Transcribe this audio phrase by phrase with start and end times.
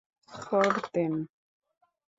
[0.41, 1.11] করতেন।